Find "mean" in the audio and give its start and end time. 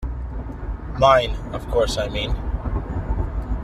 2.09-2.35